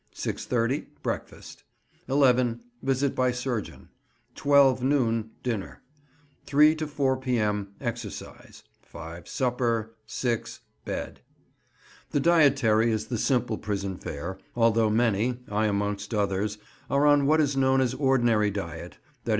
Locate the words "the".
12.09-12.19, 13.09-13.19